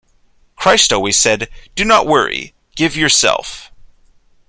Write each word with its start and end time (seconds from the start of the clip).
Christ 0.55 0.91
always 0.91 1.15
said, 1.19 1.47
'Do 1.75 1.85
not 1.85 2.07
worry, 2.07 2.55
give 2.75 2.95
yourself'. 2.95 3.71